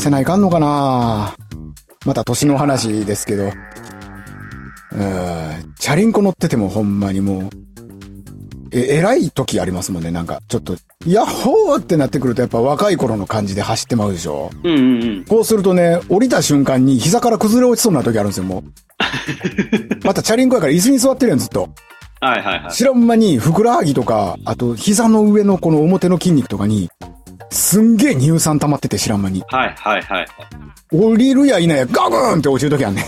[0.00, 1.34] せないかんのかな
[2.06, 3.44] また年の話ですけど。
[3.44, 3.52] うん。
[5.78, 7.50] チャリンコ乗っててもほんまにもう、
[8.72, 10.10] え、偉い時ありますもんね。
[10.10, 10.76] なんか、ちょっと、
[11.06, 15.24] ヤッホーってなってくるとやっぱ若い頃の感じで走ってまうでしょうんうんうん。
[15.24, 18.62] こうするとね、降りた瞬間に膝から崩れ落ちそうな時あるんですよ、もう。
[20.04, 21.68] またチャリンコやから椅子に座ってるやん、ずっと。
[22.20, 22.72] はいはいはい。
[22.72, 26.90] 知らん間に、ふくらはぎとか、あと膝の上のこの表の筋肉とかに、
[27.50, 29.42] すんげえ乳酸溜まってて知らん間に。
[29.48, 30.26] はいはいはい。
[30.92, 33.04] 降りるやいなや、ガグーンって落ちる時あんねん。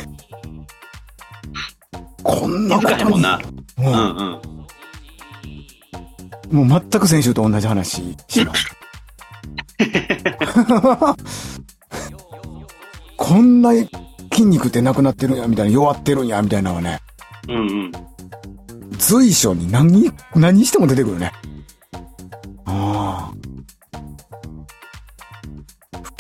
[2.23, 3.05] こんな気ことに。
[3.05, 3.37] もんな。
[3.37, 3.41] う
[3.79, 3.89] うんん
[6.51, 6.67] うん。
[6.69, 8.77] もう全く先週と同じ話します。
[13.17, 13.71] こんな
[14.33, 16.99] 筋肉ってなくなってるんや、みたいな、弱ってるんや、みたいなのはね、
[17.49, 17.93] うんうん。
[18.99, 21.33] 随所に何、何しても出てくるね。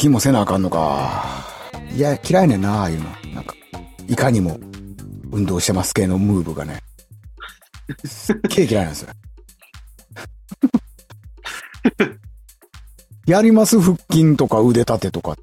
[0.02, 1.24] 腹筋もせなあかんのか。
[1.94, 3.04] いや、嫌いねんな、ああいうの。
[3.34, 3.54] なんか、
[4.08, 4.58] いかにも
[5.30, 6.80] 運動してます系のムーブがね。
[8.04, 9.12] すっげえ嫌いなんですよ。
[13.28, 15.42] やります腹筋とか腕立てとかって。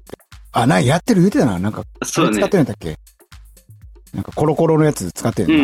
[0.52, 1.58] あ、ない、やってる言うてたな。
[1.58, 2.58] なんか、それ使って。
[2.58, 2.98] るんだっけ？
[4.12, 5.54] なんかコロコロのやつ使ってる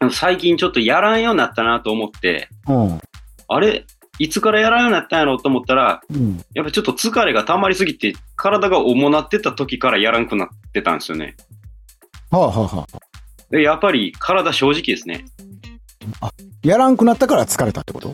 [0.00, 0.10] うん。
[0.12, 3.00] 最近ちょっとやらんようになったなと思って、の。
[3.48, 3.84] あれ
[4.18, 6.16] いつからやらんようになったんやろうと思ったら、うん。
[6.16, 6.44] うん。
[6.54, 11.36] やっぱちょっと疲れが溜まりすぎて、体が重なってた時からやらんくなってたんですよね。
[12.30, 12.98] はあ、はあはあ、
[13.50, 15.24] でやっぱり体正直ですね。
[16.62, 18.12] やらんくなったから疲れたってこと？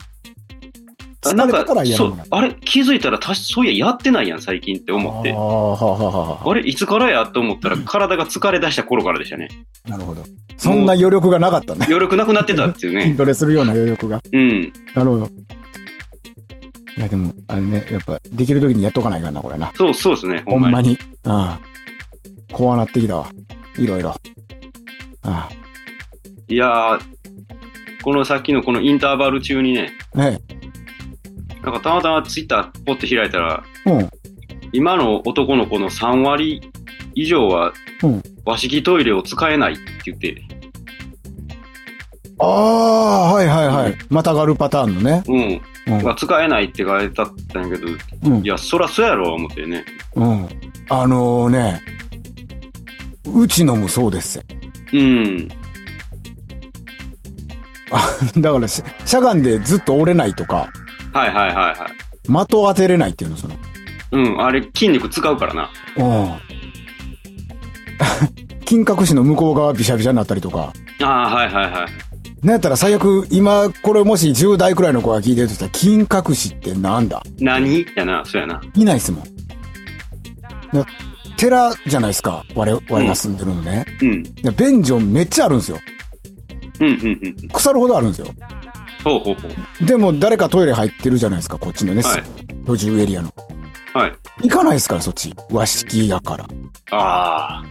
[1.26, 5.34] あなたから、やんあれ気づいたらたし、そういややってないやん、最近って思ってあ。
[5.34, 6.50] あ、はあ、はあ、はあ。
[6.50, 9.48] あれいつからやと思ったら体が疲れ出した頃からでしたね。
[9.86, 10.24] なるほど。
[10.56, 11.86] そんな余力がなかったね。
[11.88, 13.16] 余力なくなってたっていう筋ね。
[13.16, 14.22] トレするような余力が。
[14.32, 14.72] うん。
[14.94, 15.30] なるほど。
[16.98, 19.70] いや、でも、あれね、やっぱ、できる時にやっとかないかんな、これな。
[19.76, 20.98] そう、そうですね、ほんまに。
[21.24, 21.58] ほん。
[22.52, 23.28] こうなってきたわ。
[23.78, 24.10] いろいろ。
[24.10, 24.16] あ
[25.22, 25.48] あ。
[26.48, 27.00] いやー、
[28.02, 30.40] このさっきのこのインターバル中にね、ね
[31.62, 34.10] なんかたまたまツイッターポッて開いたら、うん。
[34.72, 36.60] 今の男の子の3割
[37.14, 37.72] 以上は
[38.02, 40.42] うん和式トイレを使えないって言って、
[42.40, 43.98] ああ、はいはいはい。
[44.08, 45.22] またがるパターンのね。
[45.28, 45.62] うん、うん。
[45.88, 47.88] が使えないって書いてあったんやけど、
[48.24, 48.46] うんい。
[48.46, 49.84] や、そらそうやろ、思ってね。
[50.14, 50.48] うん。
[50.88, 51.80] あのね、
[53.34, 54.42] うちのもそうです。
[54.92, 55.48] うん。
[58.38, 60.68] だからし、しゃがんでずっと折れないとか、
[61.12, 61.76] はいはいはいはい。
[62.46, 63.54] 的を当てれないっていうの、その。
[64.10, 65.70] うん、あれ筋肉使うからな。
[65.96, 66.30] うん。
[68.64, 70.72] 金閣寺の向こう側ビシャビシャになったりとか。
[71.02, 71.86] ああ、はいはいはい。
[72.42, 77.22] なんやったら最悪、今、これもし10代くらいの子が聞いてるとしたら、金閣寺ってなんだ？
[77.40, 77.84] 何？
[77.96, 78.60] やな、そうやな。
[78.74, 79.24] いないっすもん。
[80.76, 80.86] な
[81.36, 82.44] 寺じゃないですか。
[82.54, 83.86] 我々が住んでるのね。
[84.02, 84.22] うん。
[84.22, 85.78] で便所めっちゃあるんですよ。
[86.80, 87.48] うんうんうん。
[87.48, 88.28] 腐るほどあるんですよ。
[89.04, 89.48] ほうほうほ
[89.82, 89.86] う。
[89.86, 92.24] でも誰かトイレ入ってるじゃないですか、こっちのね、はい
[92.66, 93.32] 居住エリアの。
[93.94, 94.12] はい。
[94.42, 95.34] 行かないですから、そっち。
[95.50, 96.46] 和式やから。
[96.90, 97.62] あ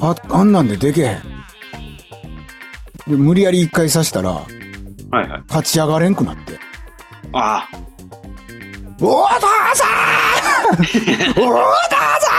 [0.00, 0.10] あ。
[0.10, 1.22] あ、あんなんででけへん。
[3.06, 4.46] で無理やり一回刺したら、は
[5.12, 5.42] いはい。
[5.48, 6.58] 立ち上がれんくなって。
[7.32, 7.82] ああ。
[9.00, 9.38] お父
[9.74, 10.78] さん
[11.42, 11.62] お父
[12.20, 12.30] さ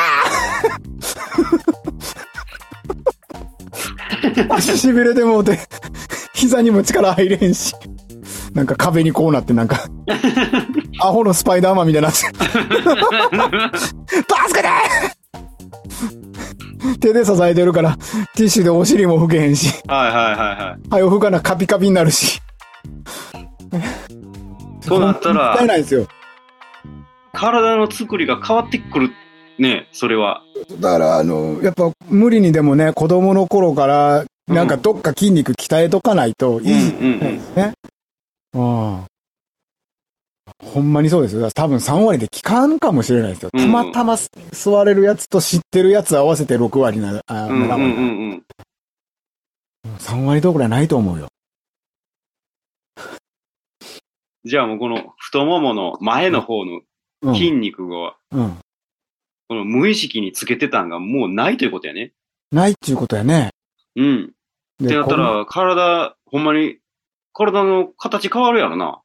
[4.49, 5.59] ん 足痺れてもうて、
[6.33, 7.75] 膝にも力入れんし。
[8.53, 9.87] なんか壁にこうなってなんか、
[11.01, 12.19] アホのスパイダーマンみたいになって。
[12.19, 12.33] 助
[14.55, 14.69] けて
[16.99, 17.97] 手で支えてるから、
[18.35, 20.89] ティッシュでお尻も拭けへんし、はいはいはいはい。
[20.89, 22.41] はよ拭かなカピカピになるし。
[24.81, 26.07] そうなったらもったいないですよ。
[27.31, 29.09] 体の作りが変わってくる
[29.57, 30.43] ね、それは。
[30.79, 37.73] だから、あの、やっぱ無理にでもね、子供の頃から、なんかどっか筋肉鍛えとかないといいうんうんうんね。
[38.53, 39.03] うん。
[40.63, 41.51] ほんまにそうですよ。
[41.51, 43.49] 多分3割で効かんかもしれないですよ。
[43.53, 44.17] うんたまたま
[44.51, 48.45] 座れるやつと知ってるやつ合わせて6割な、あ、うんうん7割うんうん。
[49.97, 51.27] 3割どころはないと思うよ。
[54.45, 56.81] じゃあもうこの太ももの前の方の
[57.21, 57.35] うん。
[57.35, 58.57] 筋肉が、うん。
[59.47, 62.11] この無意識につけてたんがもうないということやね。
[62.51, 63.51] ないっていうことやね。
[63.95, 64.33] うん。
[64.79, 66.79] でってなったら、体、ほんまに、
[67.31, 69.02] 体の形変わるやろな。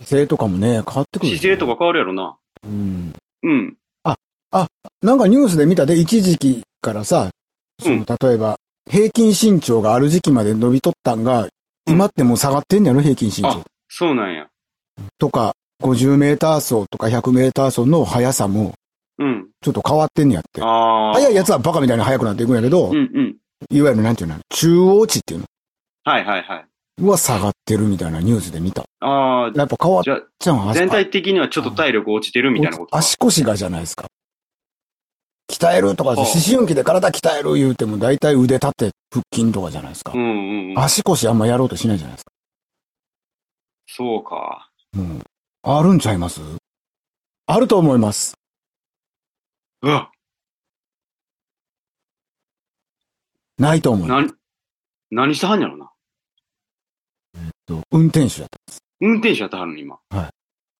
[0.00, 1.36] 姿勢とかもね、変わってくる。
[1.36, 2.36] 姿勢とか変わるやろな。
[2.64, 3.12] うん。
[3.42, 3.76] うん。
[5.02, 7.30] なんかニュースで見たで、一時期からさ、
[7.80, 8.56] そのうん例えば、
[8.90, 11.48] 平均身長がある時期まで伸びとったんが、
[11.86, 13.64] 今ってもう下がってんねやろ、平均身長あ。
[13.88, 14.46] そうなんや。
[15.18, 18.74] とか、50メーター走とか100メーター走の速さも、
[19.18, 19.48] うん。
[19.60, 20.62] ちょっと変わってんねやって。
[20.62, 21.14] ああ。
[21.14, 23.36] 速いやつはバカみたいに速くなっていくんやけど、うんうん。
[23.70, 25.44] いわゆるなんていうの、中央値っていう
[26.04, 26.66] はいはいはい。
[26.98, 28.84] のは下がってるみたいなニュースで見た。
[29.00, 32.98] ああ、やっぱ変わっじゃあ、ちゃうん全体的にはちょっと体力落ちてるみたいなことか。
[32.98, 34.06] 足腰がじゃないですか。
[35.48, 40.16] 鍛えるとか、はあ思春期で体鍛える言うても大体腕立て、腹筋とかじゃないですかう。
[40.16, 40.78] んうんうん。
[40.78, 42.32] 足腰あんまやろうとしないじゃないですか。
[43.88, 44.70] そうか。
[44.96, 45.22] うん。
[45.62, 46.40] あるんちゃいます？
[47.46, 48.34] あると思います。
[49.82, 50.10] うわ、
[53.58, 54.26] ないと思います。
[54.26, 54.34] な、
[55.10, 55.92] 何してはんやろな。
[57.90, 58.74] 運転手やった。
[59.00, 59.98] 運転手やったはんの、今。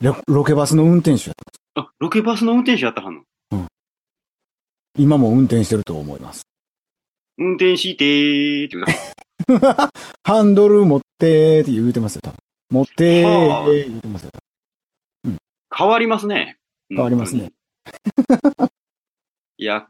[0.00, 1.34] ロロケバスの運転手やっ
[1.74, 1.82] た。
[1.82, 3.14] あ、ロケバスの運転手やったはん
[3.50, 3.66] の？
[4.98, 6.42] 今も運転してると思います。
[7.38, 8.76] 運転してーって
[9.48, 9.92] 言うた
[10.24, 12.36] ハンドル持ってーって言うてますよ、多分。
[12.70, 14.30] 持ってーはあ言うてますよ。
[15.76, 16.56] 変わりますね。
[16.88, 17.52] 変わりますね。
[19.58, 19.86] いや、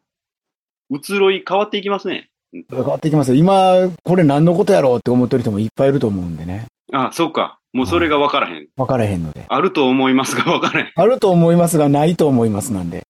[0.90, 2.28] 移ろい変わっていきますね。
[2.52, 3.36] 変わっていきますよ。
[3.36, 6.66] 今、これ何のことやろうって思ってる人もいっぱいいると思うんでね。
[6.96, 7.58] あ、そうか。
[7.72, 8.68] もうそれが分からへん。
[8.76, 9.44] 分からへんので。
[9.48, 10.92] あると思いますが分からへん。
[10.94, 13.02] あると思いますが、ないと思いますなんで。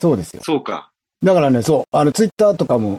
[0.00, 0.42] そうですよ。
[0.44, 0.90] そうか。
[1.22, 2.98] だからね、そう、あの、ツイッターとかも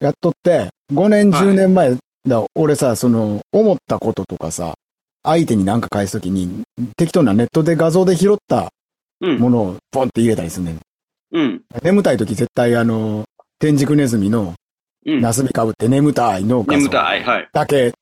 [0.00, 1.96] やっとって、5年、はい10年前、
[2.28, 4.74] だ俺さ、その、思ったこととかさ、
[5.22, 6.62] 相手に何か返すときに、
[6.96, 8.68] 適当なネットで画像で拾った
[9.20, 9.38] うん。
[9.38, 10.78] ものをポンって入れたりすんねん。
[11.32, 11.62] うん。
[11.82, 13.24] 眠たいとき絶対あの、
[13.58, 14.54] 天竺ネズミの
[15.06, 15.20] うん。
[15.20, 17.22] ナスビかぶって眠たいの画像眠たい。
[17.24, 17.48] はい。
[17.52, 17.92] だけ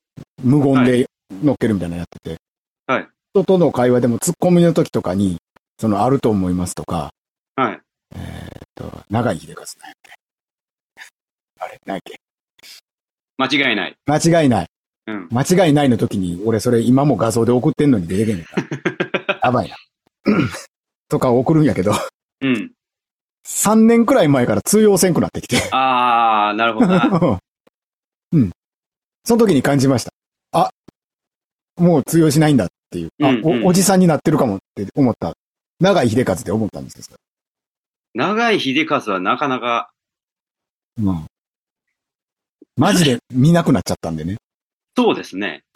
[0.43, 1.05] 無言で
[1.43, 2.41] 乗っけるみたいなのやってて。
[2.87, 3.07] はい。
[3.33, 5.37] 人との会話でもツッコミの時とかに、
[5.79, 7.11] その、あると思いますとか、
[7.55, 7.79] はい。
[8.15, 10.11] えーっと、長井秀和なんやっけ。
[11.59, 12.19] あれ、何やっけ。
[13.37, 13.95] 間違いない。
[14.05, 14.67] 間違いない。
[15.07, 15.27] うん。
[15.31, 19.39] 間違いないの時に、俺それ今も画像で送ってんのに出てけんのか。
[19.43, 19.75] やばいな。
[21.09, 21.93] とか送るんやけど、
[22.41, 22.71] うん。
[23.47, 25.57] 3年くらい前から通用せんくなってきて。
[25.71, 27.39] あー、なるほどな。
[28.33, 28.51] うん。
[29.23, 30.11] その時に感じました。
[31.77, 33.09] あ、もう通用しないんだっていう。
[33.23, 35.33] あ、うんうんおおじさんになってるかもって思った。
[35.79, 37.17] 長井秀和って思ったんですよ。
[38.13, 39.91] 長井秀和はなかなか、
[40.97, 41.25] うん。
[42.75, 44.37] マジで見なくなっちゃったんでね。
[44.95, 45.63] そうですね。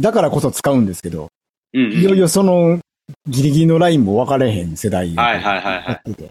[0.00, 1.28] だからこそ使うんですけど、
[1.72, 1.92] うん、うん。
[1.92, 2.80] いよいよその
[3.26, 6.30] ギリギリのラインも分かれへん世代はいはいはいはいやってて。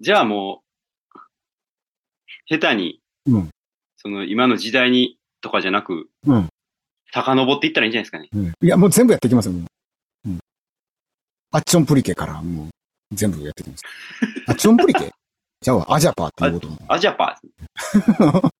[0.00, 0.62] じゃあも
[1.14, 1.18] う、
[2.46, 3.50] 下手に、うん
[4.02, 6.48] その今の時代にとかじゃなく、うん
[7.12, 8.28] 遡っていったらいいんじゃないですかね。
[8.32, 9.58] うんいや、もう全部やってきますよ、も
[10.26, 10.28] う。
[10.28, 10.38] うん。
[11.50, 12.68] アッチョンプリケからもう
[13.12, 13.82] 全部やってきます。
[14.46, 15.10] アッチョンプリケ
[15.60, 16.78] じゃあ、アジャパーって言おうと思う。
[16.86, 18.50] アジャパー。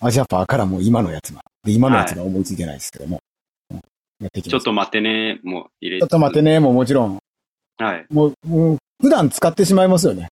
[0.00, 1.72] アジャパーからもう今のやつまで。
[1.72, 3.20] 今のやつが思いついてないですけども。
[3.70, 3.80] うん
[4.20, 4.50] やっていきます。
[4.50, 7.18] ちょっと待ってね、もう入れちょっと待ってね、もうもちろん。
[7.78, 8.06] はい。
[8.10, 10.28] もう、もう、普段使ってしまいますよね。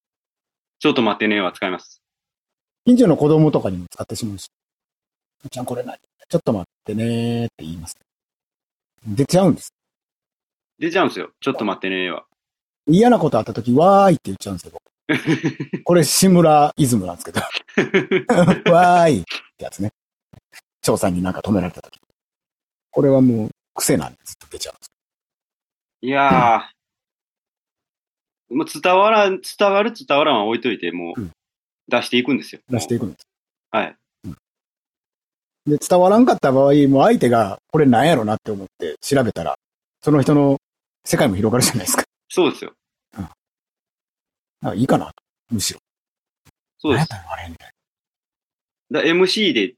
[0.79, 2.03] ちょっと待ってねは使います。
[2.87, 4.47] 近所の子供とかにも使ってしまうし。
[5.51, 5.97] ちゃんこれ何
[6.29, 7.97] ちょっと待ってねーって言います。
[9.05, 9.75] 出ちゃうんです。
[10.79, 11.31] 出ちゃうんですよ。
[11.41, 12.27] ちょっと待ってねは。
[12.87, 14.73] 嫌なことあった時、わーいって言っちゃうんですよ。
[14.73, 14.83] 僕
[15.83, 17.41] これ、志村イズムなんですけど。
[18.73, 19.25] わーいっ
[19.57, 19.91] てやつね。
[20.83, 21.99] 張さんになんか止められた時。
[22.93, 24.39] これはもう癖なんです。
[24.49, 24.91] 出ちゃうんです。
[26.03, 31.33] いやー、 もう伝わらん、伝わる伝わらんは置いといて、もううん
[31.89, 32.61] 出していくんですよ。
[32.69, 33.27] 出していくんです。
[33.71, 33.97] はい。
[35.67, 39.57] で、伝わらんかった場合、もう相手がこれなんやろなって思って調べたら、
[40.01, 40.59] その人の
[41.05, 42.05] 世界も広がるじゃないですか。
[42.29, 42.73] そうですよ。
[44.63, 45.13] なんかいいかな。
[45.51, 45.81] むしろ。
[46.79, 47.09] そうです。
[47.11, 47.71] 何やったらあれみたい
[48.91, 49.75] だ MC で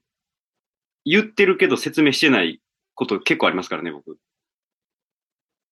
[1.05, 2.59] 言ってるけど説明してない
[2.95, 4.17] こと結構ありますからね、僕。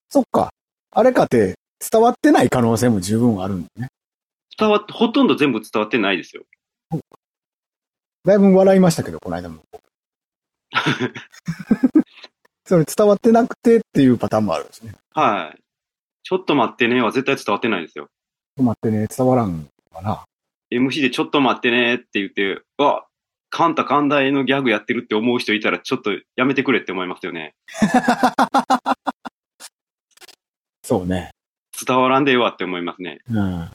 [0.09, 0.51] そっか。
[0.91, 1.55] あれかって
[1.91, 3.89] 伝わってない可能性も十分あるんだね。
[4.57, 6.43] 伝わって、ほとんど全部伝わってないですよ。
[8.25, 9.61] だいぶ笑いましたけど、この間も。
[12.65, 14.95] それ伝わってなくてっていうパターンもあるんですね。
[15.13, 15.59] はい。
[16.23, 18.05] ちょっと待ってねは絶対伝わってないですよ。
[18.05, 18.11] ちょっ
[18.57, 20.25] と待ってね、伝わらんかな。
[20.69, 23.05] MC でちょっと待ってねって言って、あ、
[23.49, 27.55] カンタ寛大のギャグやってるって思う人いたらちょっとやめてくれって思いますよね。
[30.83, 31.31] そうね。
[31.85, 33.21] 伝わらんでええわって思いますね。
[33.29, 33.69] うん。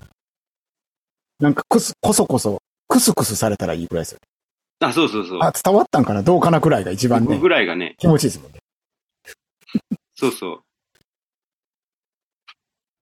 [1.43, 4.19] なんかくす、こそこそ、クスクスされたらいいくらいですよ。
[4.79, 5.41] あ、そうそうそう。
[5.43, 6.23] あ、伝わったんかな？
[6.23, 8.61] どうかなくらいが一番ね、ぐらいがね、気持ちいいですもんね。
[10.15, 10.63] そうそう。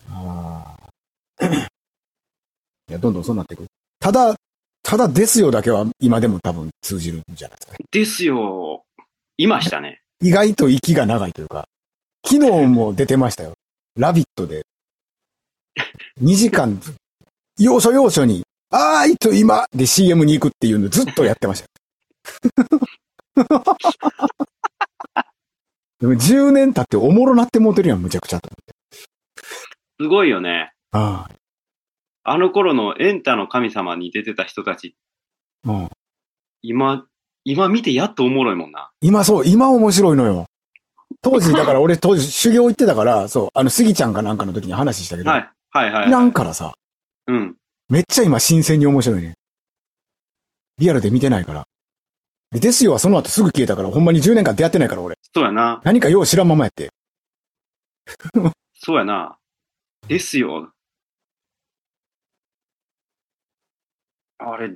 [0.09, 0.75] あ
[1.39, 1.47] あ。
[2.89, 3.67] いや、どんどんそうなっていく。
[3.99, 4.35] ただ、
[4.83, 7.79] ただですよだけは今でも多分通じるんじゃないですかね。
[7.91, 8.85] ですよ。
[9.37, 10.01] いましたね。
[10.23, 11.67] 意外と息が長いというか、
[12.27, 13.53] 昨日も出てましたよ。
[13.97, 14.63] ラビットで。
[16.23, 16.81] 2時間、
[17.61, 21.71] 要所要所に、あーいと今で CM に行くっていうのずっとやってましたよ。
[26.01, 28.49] でも10年経っておもろなってもうてるやん、むちゃくちゃと
[30.01, 30.73] すごいよね。
[30.93, 31.35] 思って。
[32.25, 34.97] あの頃のエンタの神様に出てた人たち、
[35.67, 35.89] ああうん。
[36.63, 37.05] 今、
[37.45, 38.91] 今見てやっとおもろいもんな。
[39.03, 40.47] 今そう、今面白いのよ。
[41.21, 45.51] 当時、だから俺当時修行行ってたから、そう、あの、スギちゃんかなんかの時に話したけど、はい。
[45.71, 46.27] はいはいいらはい。
[46.27, 46.73] んからさ、
[47.27, 47.57] うん。
[47.89, 49.35] めっちゃ今新鮮に面白いね。
[50.79, 51.67] リアルで見てないから。
[52.51, 55.17] で、ですよはその後すぐ消えたから、ほんまに10年間出会ってないから俺。
[55.35, 55.81] そうやな。
[55.85, 56.91] 何かよう知らんままやって。
[58.75, 59.37] そうやな。
[60.09, 60.73] ですよ。
[64.39, 64.75] あれ、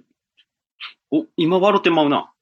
[1.11, 2.33] お、今笑ってまうな。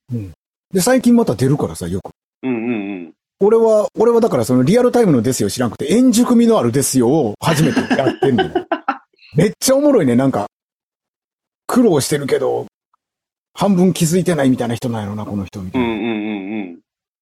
[0.73, 2.11] で、最近また出るからさ、よく。
[2.43, 3.13] うんうんうん。
[3.41, 8.51] 俺は、俺はだからそのリアルタイムのですよ知らんくて、円熟味のあるですよを初めてやってんのよ。
[9.35, 10.47] めっちゃおもろいね、なんか。
[11.67, 12.67] 苦労してるけど、
[13.55, 15.89] 半分気づいてないみたいな人なんやろな、この人みたいな。
[15.89, 16.79] うんうんうん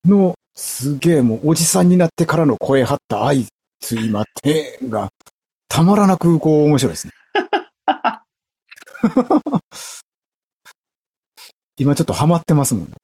[0.06, 0.10] うん。
[0.10, 3.46] の、すげえもう、おじさんになってからの声張った愛
[3.78, 5.10] ついまってが、
[5.68, 7.12] たまらなく、こう、面白いですね。
[11.76, 12.94] 今ちょっとハマってますもんね。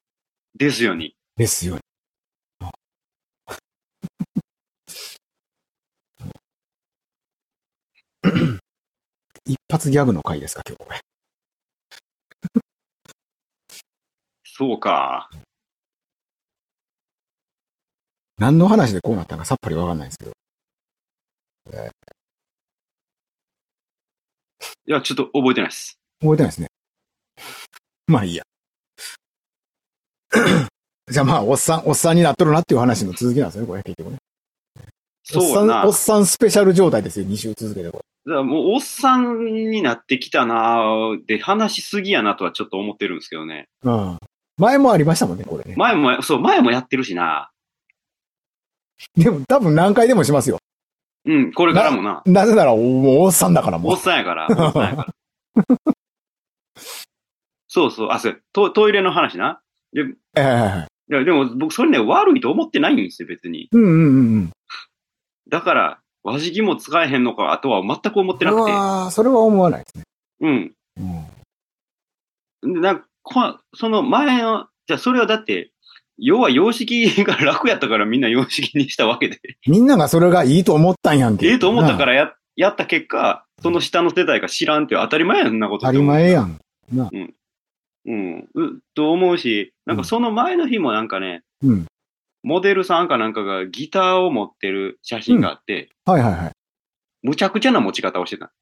[0.57, 1.15] ですよに。
[1.37, 1.79] ですよ。
[9.47, 11.01] 一発ギャグの回ですか、今日これ。
[14.45, 15.31] そうか。
[18.39, 20.33] 何の話でこうなったのかさっぱりわかんないんですけど。
[24.87, 25.97] いや、ちょっと覚えてないです。
[26.21, 26.69] 覚えてないですね。
[28.09, 28.43] まあいいや。
[31.09, 34.19] じゃあまあ、おっさん、おっさんになっとるなっていう話の続きなんですよね、これ結局ね。
[35.37, 35.87] おっさん。
[35.87, 40.83] おっさんスペシャル状態ですよ、2週続けてこだからもう、おっさんになってきたな
[41.27, 43.69] で、話しすぎやなとはちょっと思ってるんですけどね。
[43.85, 43.93] れ。
[43.93, 44.19] うん。
[44.59, 45.75] 前もありましたもんね、これね。
[45.77, 47.51] 前も、そう、前もやってるしな。
[49.17, 50.59] でも多分何回でもしますよ。
[51.25, 52.23] うん、これからもな。
[52.27, 52.83] なぜなら、もう
[53.21, 53.99] おっさんだからもうおっ。
[53.99, 55.07] さんやから、おっさんやから。
[57.69, 59.61] そうそう、あ、そうト、トイレの話な。
[59.93, 60.05] で、い
[60.41, 61.13] はい。
[61.13, 63.69] や、でも僕、それね、悪いと思ってないんですよ、別に。
[63.71, 64.51] うんうんうんうん。
[65.49, 68.73] だから、和敷も使えへんのか、とは全く思ってなくて。
[68.73, 70.05] ああ、それは思わないですね。
[70.41, 70.73] うん。
[72.65, 72.75] うん。
[72.75, 75.71] でなんかこその前の、じゃあそれはだって、
[76.19, 79.39] 要は様式が楽やったからみんな様式にしたわけで。
[79.69, 81.47] みんながそれがいいと思ったんやんけ。。
[81.47, 86.59] ええと思ったかららや、やった結果、その下の世代が知らんって当たり前やんそんなこと当たり前やん。
[86.93, 88.49] うん。
[88.53, 91.87] う、と思うし、なんかその前の日もなんかね、うん。
[92.47, 96.51] モデルさんかなんかがギターを持ってる写真があって、はいはいはい。
[97.23, 98.53] むちゃくちゃな持ち方をしてた。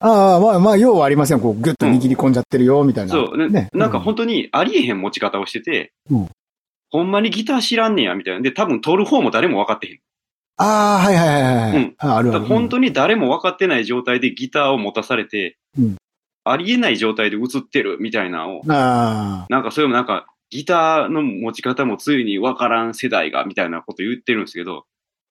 [0.00, 1.40] ああ、まあまあ、要はありますよ。
[1.40, 3.12] こう、ぐっと握り込んじゃってるよ、みたいな。
[3.12, 3.70] そう、ねね。
[3.72, 6.28] なんか本当にありえへん持ち方をしてて、うん
[6.90, 8.42] ほんまにギター知らんねや、みたいな。
[8.42, 9.98] で、多分撮る方も誰も分かってへん。
[10.58, 11.76] ああ、はいはいはいはい。
[11.76, 12.32] うんああるある。
[12.32, 15.96] だから本当に誰も分かってない状態でギターを持たされて、うん
[16.48, 24.84] ありえない状態で映ってるみたいなのを、あなんかそれもなんか、ギターの持ち方もついに分からん世代が、みたいなこと言ってるんですけど、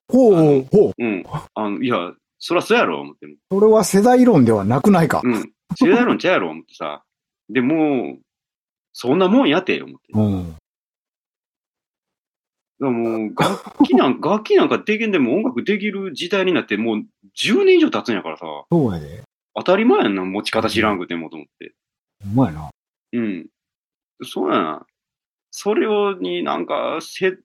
[0.09, 0.13] あ。
[0.13, 0.93] ほう、ほう。
[0.97, 1.23] うん。
[1.53, 3.37] あの、いや、そらそうやろ、思ってる。
[3.51, 5.21] それは世代論ではなくないか。
[5.23, 5.51] うん。
[5.75, 7.03] 世代論ちゃうやろ、思ってさ。
[7.49, 8.19] で、もう、
[8.93, 10.13] そんなもんやて、思って。
[10.13, 10.55] うん。
[12.79, 17.05] らもう、楽器なん、 楽器なんかできんでも音楽できる時代になって、もう
[17.37, 19.23] 10年以上経つんやからさ、そうやで。
[19.55, 21.73] 当たり前やんな、持ち方知らんくてもと思って。
[22.23, 22.69] ほんまやな。
[23.13, 23.47] うん。
[24.23, 24.85] そうやな。
[25.57, 27.37] それをになんか、せ、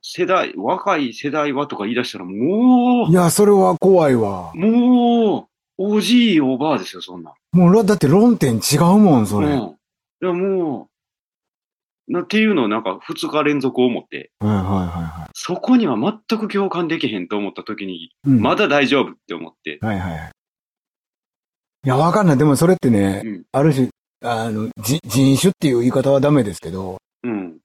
[0.00, 4.56] 世代、若い世代はとか言い出したら、もいや、それは怖いわう、。
[4.56, 7.34] もう、おじいおばあですよ、そんなん。
[7.58, 9.48] もう、だって論点違うもん、それ。
[9.48, 9.66] はいうん。
[9.66, 9.74] い
[10.20, 10.88] や、も
[12.08, 18.10] う、なっていうのをなんか2日連続思って、はいはいはそこには全く共感できへんと思った時に、い。
[18.26, 18.40] うん。
[18.40, 19.80] まだ大丈夫って思って。
[19.82, 20.30] はいはいはい。
[21.84, 22.38] いや、わかんない。
[22.38, 23.88] でもそれってね、うんある種、
[24.22, 27.58] あの、じ人種っていう言い方はダメですけど、うん。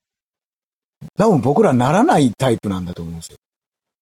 [1.17, 3.37] 多分僕らならないタイプなんだと思うんですよ。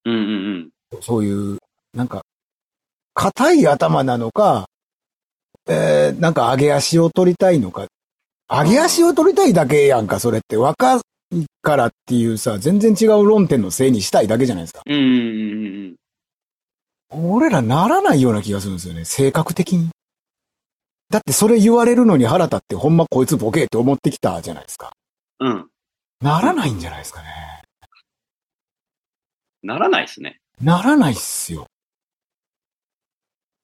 [0.06, 0.70] うんうん
[1.02, 1.60] そういう、
[1.94, 2.24] なんか、
[3.14, 4.66] 硬い頭なのか、
[5.68, 7.86] えー、なんか上げ足を取りたいのか。
[8.48, 10.58] 上げ足を取りたいだけやんか、それって。
[10.58, 11.00] 若
[11.32, 14.82] いからっていうさ、全然違う論点のせいにしたいだけじゃないですか。
[14.84, 14.96] うん。
[14.96, 15.96] うんうんうん
[17.12, 19.90] 俺らならないような気がするんですよね、性格的に。
[21.10, 24.92] だってそれ言われるのに腹立ってほんまこいつボケって思ってきたじゃないですか。
[25.40, 25.52] うん。
[25.52, 25.70] うん。
[26.22, 27.28] ならないんじゃないですかね。
[29.64, 30.40] ならないですね。
[30.62, 31.68] ならないっすよ。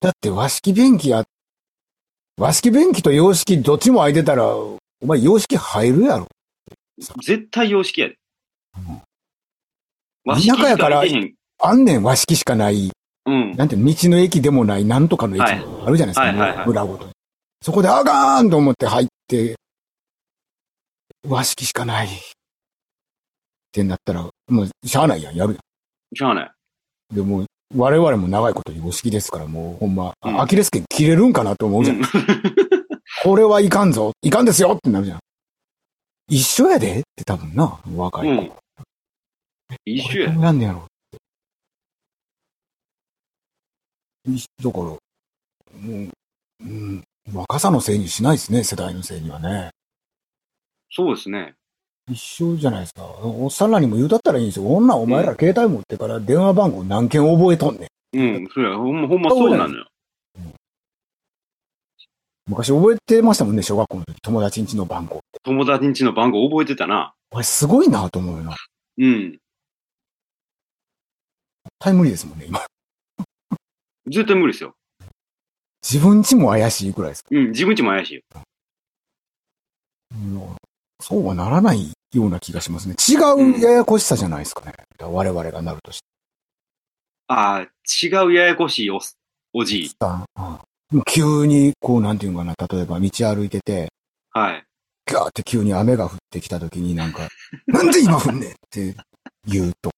[0.02, 1.24] だって和式便器や、
[2.38, 6.28] 和式便器と洋式どっちも空いてたら、お前洋式入るやろ。
[6.98, 8.18] 絶対洋式やで。
[8.78, 9.02] うん
[10.26, 11.04] 和式し田舎やから。
[11.60, 12.92] あんねん和式しかない、
[13.26, 13.56] うん。
[13.56, 17.12] なんて道の駅でもない、なんとかの駅はいあるじゃないですか、はい村ごとに。
[17.62, 19.56] そこであかんと思って入って、
[21.28, 22.08] 和式しかない。
[22.08, 22.10] っ
[23.72, 25.60] てなったら、もうしゃあないやん、やるやん。
[26.16, 26.52] しゃあない。
[27.14, 31.98] でも、我々も長いこと洋式ですから、もうほんま、うんアキレス腱切れるんかなと思うじゃん。
[31.98, 32.04] うん
[33.24, 34.12] これはいかんぞ。
[34.22, 35.20] いかんですよってなるじゃん。
[36.28, 38.42] 一緒やでって多分な、若い子。
[38.42, 38.52] うん
[39.86, 40.36] 一緒やこれ。
[40.36, 40.88] どうやんねやろ
[44.28, 44.98] いだから、も
[45.80, 46.10] う、
[46.62, 47.04] うん、
[47.34, 49.72] 若さのせいにしないですね、世代のせいにはね。
[50.96, 51.56] そうですね。
[52.10, 53.04] 一緒じゃないですか。
[53.04, 54.68] おっさんらにも言うたったらいいんですよ。
[54.68, 58.20] 女お前ら携帯持ってから電話番号何件覚えとんねん。
[58.20, 58.48] うん。
[58.48, 59.88] それはほんま、ほんまそうなのよ。
[62.48, 64.22] 昔覚えてましたもんね、小学校の時。
[64.22, 65.20] 友達んちの番号。
[65.44, 67.14] 友達んちの番号覚えてたな。
[67.30, 68.56] これすごいなと思うよな。
[69.00, 69.38] うん。
[71.80, 72.62] タイムリーですもんね、今。
[74.06, 74.76] 絶対無理ですよ。
[75.84, 77.26] 自分ちも怪しいくらいです。
[77.30, 77.50] うん。
[77.50, 78.22] 自分ちも怪しいよ。
[80.14, 80.65] うん
[81.08, 82.96] そうはならないような気がしますね。
[82.96, 84.74] 違うややこしさじゃないですかね。
[85.00, 86.06] 我々がなるとして。
[87.28, 87.68] ああ、
[88.04, 89.00] 違うややこしいお、
[89.54, 89.92] おじい。
[90.92, 93.90] うん急に、こう、なんていうのかな、例えば道歩いてて、
[94.32, 94.64] はい。
[95.06, 97.28] ガーって急に雨が降ってきた時になんか、
[97.68, 98.96] なんで今降んねんって
[99.46, 99.92] 言うと、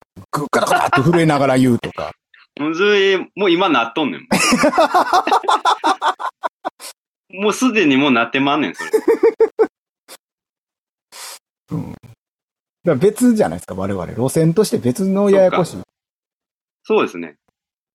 [0.51, 2.11] ガタガタって震えながら言うとか、
[2.59, 4.27] もうそれ、もう今なっとんねん。
[7.41, 8.91] もうすでにもうなってまんねん、それ。
[11.71, 11.91] うん。
[11.91, 11.99] だか
[12.85, 14.07] ら別じゃないですか、我々。
[14.07, 15.81] 路線として別のややこしい。
[16.83, 17.35] そうですね。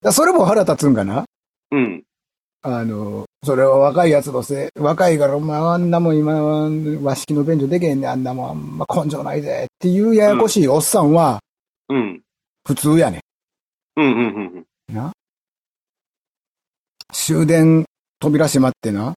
[0.03, 1.25] らそれも腹立つんかな？
[1.71, 2.03] うん。
[2.65, 6.71] あの、それは若いやつのせい、若いから、お前あんなもん今は
[7.03, 11.41] 和式の便所でけへんねんあんなもんあんま根性ないぜっていうややこしいおっさんは
[11.89, 12.23] うん。
[12.65, 13.21] 普通やね
[13.97, 14.93] うん、うん、うん。
[14.93, 14.95] ん。
[14.95, 15.13] な
[17.13, 17.85] 終電
[18.21, 19.15] 扉閉まってな、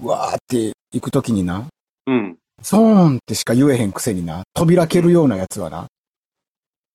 [0.00, 1.68] うわーって行くときにな、
[2.06, 2.38] うん。
[2.64, 5.86] ソーンってしか言えへんくせにな、扉蹴るようなやつはな、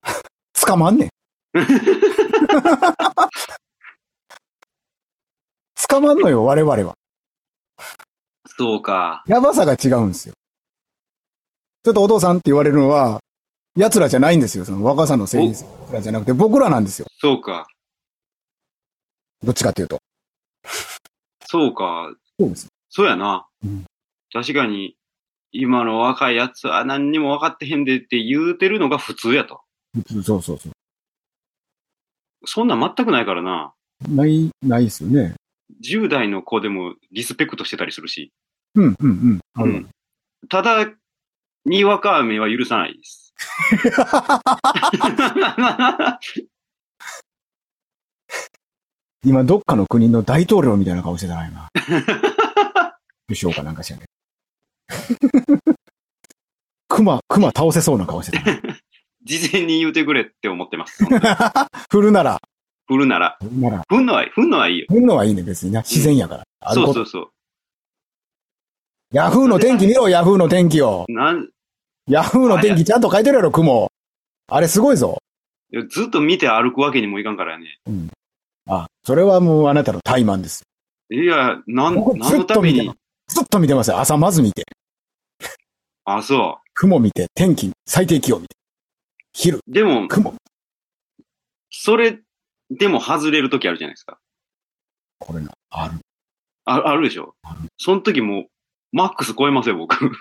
[0.65, 1.09] 捕まんねん。
[5.87, 6.95] 捕まんのよ、我々は。
[8.57, 9.23] そうか。
[9.27, 10.33] やばさが違うんですよ。
[11.83, 13.19] ちょっとお父さんって言われるのは、
[13.75, 14.65] 奴らじゃないんですよ。
[14.65, 15.53] その若さのせい
[15.91, 17.05] らじゃなくて、僕らなんですよ。
[17.19, 17.67] そうか。
[19.43, 19.99] どっちかっていうと。
[21.45, 22.11] そうか。
[22.39, 22.67] そうです。
[22.89, 23.47] そうやな。
[23.63, 23.85] うん
[24.31, 24.95] 確かに、
[25.51, 29.61] 今の若いやつは何にも分かってへんでって言うてるのが普通やと。
[30.23, 30.69] そうそうそ
[32.45, 33.73] そんなん全くないからな。
[34.07, 34.13] う。
[34.13, 35.35] ない、ないですよね。
[35.83, 38.31] 10代の子でもリスペクトしてたりするし。
[38.75, 39.63] うん、うん、うん。
[39.63, 39.89] うん。
[40.47, 40.87] ただ、
[41.65, 43.33] にわか雨は許さないです。
[49.25, 51.67] 今、どっかの国の大統領みたいな顔してたな、今。
[53.27, 54.18] 首相かなんかしらんけど。
[56.87, 58.59] 熊、熊倒せそうな顔してたな。
[59.23, 61.05] 事前に言うてくれって思ってます。
[61.91, 62.41] 振るなら、
[62.87, 63.37] 振るなら。
[63.39, 64.85] 振るなら、振んのは、振んのはいいよ。
[64.89, 65.81] 振るのはいいね、別にな。
[65.81, 66.43] 自然やから。
[66.61, 67.31] あることそうそうそう。
[69.11, 71.05] ヤフーの天気見ろ、ヤフーの天気を。
[71.07, 71.49] なん
[72.07, 73.91] ヤフーの天気ちゃんと書いてるやろ、雲。
[74.47, 75.19] あれすごいぞ。
[75.71, 77.79] いやずっと見て歩くわけにもいかんからやね。
[78.67, 80.63] あ、それはもうあなたの怠慢です。
[81.11, 82.95] いや、なん、僕何のためにずっと見てま。
[83.27, 83.99] ずっと見てますよ。
[83.99, 84.65] 朝まず見て。
[86.17, 88.55] あ、そ雲見て、天気、最低気温見て。
[89.31, 89.61] 昼、う。
[89.67, 90.33] でも、雲。
[91.69, 92.19] それ
[92.71, 94.17] でも外れるときあるじゃないですか。
[95.19, 95.99] これな、ある。
[96.65, 97.59] ああるでしょある。
[97.77, 98.47] その時もう、
[98.91, 99.95] マックス超えますよ、僕。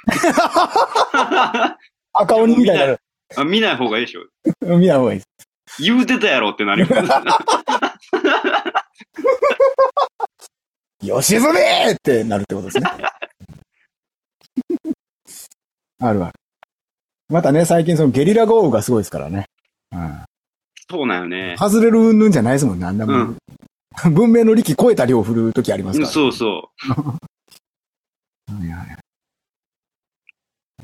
[2.12, 3.00] 赤鬼みたいになる。
[3.36, 4.26] あ見ない方がいいでしょ。
[4.76, 5.82] 見ない方がいいです。
[5.82, 7.02] 言うてたやろってなります。
[11.06, 12.84] よしずめーってなるってことですね。
[16.00, 16.32] あるある。
[17.28, 19.46] またね、最近そのゲリラ豪雨がすごいですからね。
[19.92, 20.18] うん
[20.90, 21.54] そうなんよね。
[21.58, 23.36] 外れる云々じゃないですもんね、あんなもん。
[24.14, 27.18] 文明の力超えた量降るときありますから、そうそ は
[28.50, 28.98] いはいはい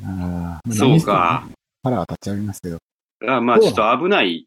[0.05, 0.75] あーう。
[0.75, 1.49] そうか。。
[1.83, 2.79] 腹が立っちゃいますけど。
[3.27, 4.47] あまあ、ちょっと危ない、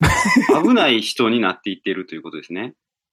[0.64, 2.72] 危ない人になっていってるということですね。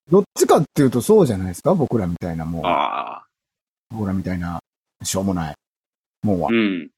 [0.10, 1.76] どっちかっていうとそうじゃないですか？
[1.76, 3.26] 僕らみたいなもう、ああ。
[3.92, 4.60] 僕らみたいな、
[5.04, 5.56] しょうもない、
[6.24, 6.50] もんは。
[6.52, 6.90] うん。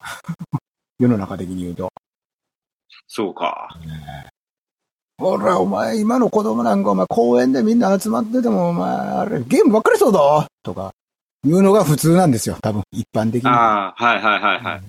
[0.98, 1.92] 世の中的に言うと。
[3.08, 3.68] そうか。
[5.18, 10.92] ほら、お前、今の子供なんか、お前、公園でみんな集まってても、お前、あれ、ゲームばっかりそうだとか、
[11.44, 13.48] いうのが普通なんですよ、多分、一般的に。
[13.48, 14.82] ああ、はいはいはいはい。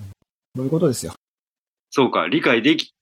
[0.54, 1.14] そういうことですよ。
[1.90, 2.28] そうか。
[2.28, 2.92] 理解でき、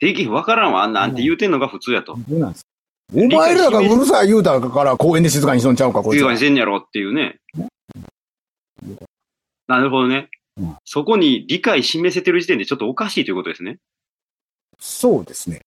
[0.00, 2.16] でき、わからんわ、なんて言うてんのが普通やと。
[2.16, 2.62] そうなんです。
[3.14, 6.38] お前らがうるさい言うたから公園で静かにしとんちゃうか、こいつは静かに。
[6.38, 7.38] してんやろっていうね。
[9.68, 10.76] なるほどねうん。
[10.84, 13.78] そこに理解示せてる時点でちょっとおかしいということですね。
[14.80, 15.60] そうですね。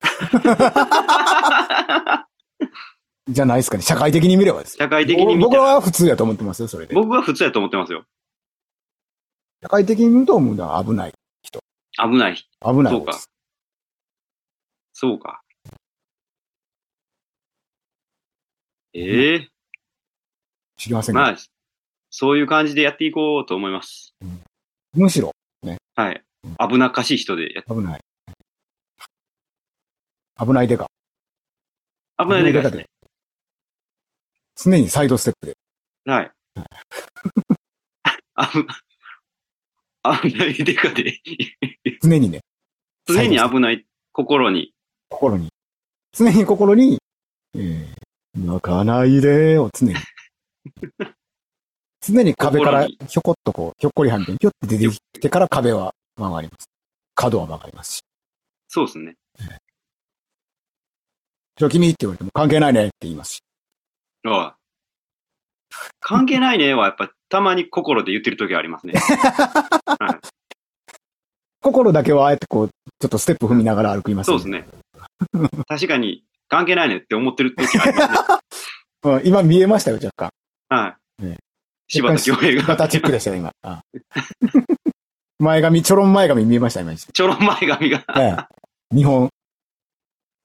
[3.28, 3.82] じゃないですかね。
[3.82, 4.84] 社会的に見ればですよ。
[4.84, 5.56] 社会的に見僕。
[5.56, 6.94] は普通やと思ってますよ、それで。
[6.94, 8.04] 僕は普通やと思ってますよ。
[9.62, 10.44] 社会的に見ると、危
[10.92, 11.12] ない。
[11.96, 12.36] 危ない。
[12.60, 13.20] 危ないそうか。
[14.92, 15.40] そうか。
[18.92, 19.48] ええ
[20.76, 21.36] 知りませんが、まあ、
[22.16, 24.14] そういう感じでやっていこうと思います。
[24.92, 25.32] むしろ？
[25.96, 26.22] はい。
[26.70, 28.00] 危なっかしい人でやっ危ない。
[30.38, 30.86] 危ないでか。
[32.16, 32.86] 危ないでかいですね。
[34.54, 35.56] 常にサイドステップで。
[36.04, 36.30] はい。
[40.22, 41.20] 危危ないでかで。
[42.00, 42.42] 常にね、
[43.06, 44.72] 常に危ない心に。
[45.08, 45.48] 心に。
[46.12, 47.00] 常に心に、
[47.56, 47.92] えー、
[48.36, 49.94] 泣かないでを常に。
[52.06, 56.66] 常に壁からひょこっとこう、ひょっこりはみたいにひょって出てきてから壁は曲がります。
[57.14, 58.00] 角は曲がりますし。
[58.68, 59.14] そうですね。
[61.56, 63.40] ちょ、君って言われても関係ないねって言いますし。
[64.26, 64.52] おい
[66.00, 68.94] 関係ないねはやっぱたまに心で言ってる時ありますね。
[71.60, 74.66] 心だけはあえてこう、ちょっとステップ踏みながら歩きますそうですね。
[75.66, 78.38] 確かに関係ないねって思ってる時ありますね。
[79.16, 80.30] うん今見えましたよ、若干。
[80.68, 81.24] はい。
[81.24, 81.38] ね
[81.88, 83.52] 柴田恭平がガタチックでしたよ、今。
[83.62, 83.82] あ
[85.38, 86.94] 前髪、ちょろん前髪見えました、今。
[86.96, 88.04] ちょろ前髪が。
[88.16, 88.36] え
[88.92, 89.28] え日本。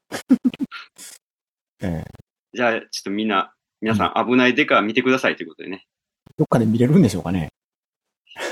[1.82, 2.12] ええ
[2.54, 5.86] じゃあちょっとみんな、皆さん危ないデカ見てくださいということでね。
[6.38, 7.50] どっかで見れるんでしょうかね。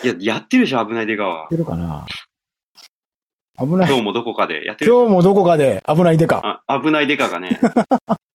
[0.03, 1.49] いや、やってるでしょ、危ないデカはやっ。
[1.49, 2.05] てるかな
[3.59, 3.89] 危ない。
[3.89, 4.93] 今日もどこかでやってる。
[4.93, 6.63] 今日もどこかで危ないでか。
[6.67, 7.59] あ危ないデカがね。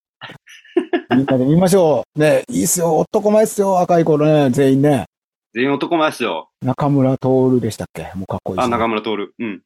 [1.11, 2.19] みんなで見ましょう。
[2.19, 2.97] ね、いいっすよ。
[2.97, 3.79] 男前っすよ。
[3.79, 5.05] 赤い頃ね、全員ね。
[5.53, 6.49] 全員男前ですよ。
[6.61, 8.11] 中村徹でしたっけ？
[8.15, 9.33] もうかっこいいしあ、中村徹。
[9.37, 9.61] うん。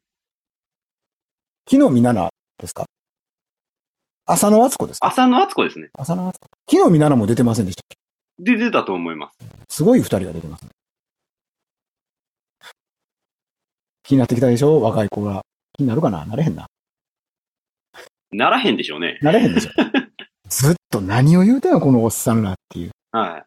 [1.70, 2.86] 昨日みななですか？
[4.26, 5.08] 浅野敦子ですか？
[5.08, 5.90] 浅野敦子ですね。
[5.98, 6.48] 浅野敦子。
[6.70, 7.98] 昨日みななも出てませんでしたっけ？
[8.44, 9.78] で、出たと思います。
[9.78, 10.70] すごい二人が出てますね。
[14.04, 14.82] 気になってきたでしょ？
[14.82, 15.42] 若い子が。
[15.78, 16.26] 気になるかな？
[16.26, 16.68] なれへんな。
[18.32, 19.20] ならへんでしょうね。
[19.22, 19.72] なれへんでしょ
[20.50, 22.92] ずっと何を言うてんのこのおっさんらっていう。
[23.12, 23.44] は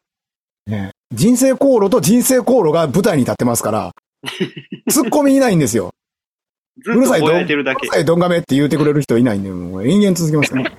[0.66, 0.90] ね。
[1.12, 3.92] 人生航路と人生航路が舞台に立ってますから、
[4.90, 5.90] ツッコミいないんですよ。
[6.78, 6.82] い。
[6.82, 7.88] ずっとぼやいてるだけ。
[7.88, 10.78] はい、どんがめって言うてくれる人いないんで、もう延々続きますから。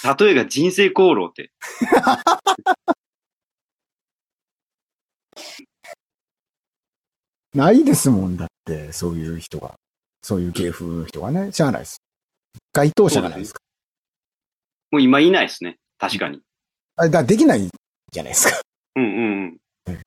[0.18, 1.50] 例えが人生航路って。
[7.54, 9.74] ないですもんだって、そういう人が。
[10.22, 11.99] そういう芸風の人がね、しゃあないです。
[12.72, 13.60] 該当者がないですか。
[14.90, 15.76] もう今いないですね。
[15.98, 16.40] 確かに。
[16.96, 17.68] あだできない
[18.12, 18.60] じゃないですか。
[18.96, 20.00] うんうんうん。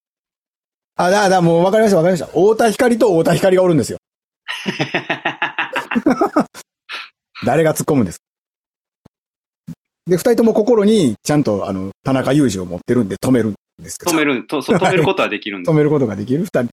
[0.95, 2.25] あ、だ、だ、もう分かりました、分かりました。
[2.27, 3.97] 太田光と太田光がおるんですよ。
[7.45, 8.19] 誰が突っ込むんです？
[10.05, 14.11] で、二人とも心に、ちゃんと、あの、田中裕二を持ってるんで止めるんですけど。
[14.11, 15.73] 止める、とそう止めることはできるんで止。
[15.73, 16.69] めることができる二人、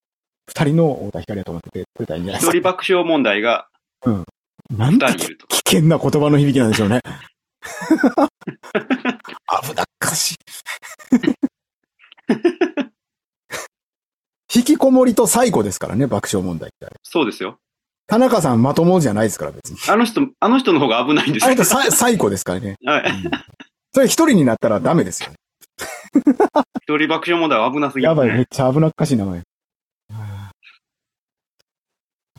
[0.48, 3.68] 二人の太田光を止めてくれたらいいんじゃないです一人爆笑問題が
[4.00, 4.24] か。
[4.70, 5.46] なんて二人いると。
[5.48, 7.00] 危険な言葉の響きなんでしょうね。
[9.62, 10.36] 危なっかしい。
[14.52, 16.88] 引きこもりと最後ですからね、爆笑問題って。
[17.02, 17.58] そうですよ。
[18.06, 19.78] 田中さんまともじゃないですから、別に。
[19.88, 22.76] あの人、あの人の方が危ないんですよあ最後ですからね。
[22.84, 23.12] はい。
[23.92, 25.36] それ一人になったらダメですよね。
[26.82, 29.42] 一人爆笑問題は危なすぎる、やばい、めっちゃ危なっかしい名前。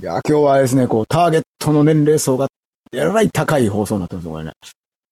[0.01, 2.47] いや、今日はですね、こう、ターゲットの年齢層が、
[2.91, 4.51] えらい高い放送になってますよ、これね。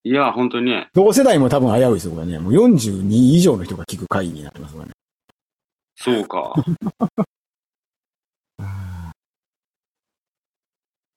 [0.04, 0.90] いや、本当にね。
[0.94, 2.40] 同世代も多分危ういですよ、これね。
[2.40, 4.92] もう42以上の人が聞く会議になってます、これね。
[5.96, 6.54] そうか。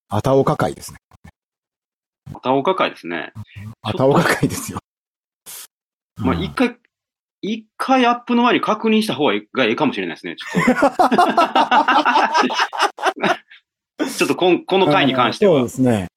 [0.09, 0.99] あたおか会ですね。
[2.31, 3.33] またおかかいですね。
[3.81, 4.79] あたおか会ですよ。
[6.17, 6.77] まあ、うん一回、
[7.41, 10.37] 一回アップの前に確認した方がえがええかもしれないですね。
[10.37, 10.83] ちょっと。
[14.07, 15.69] ちょっとこんこの回に関してはそうで。
[15.69, 16.09] すね。